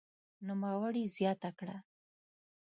[0.45, 1.75] نوموړي زياته کړه